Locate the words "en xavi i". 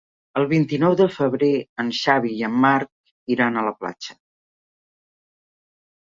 1.83-2.47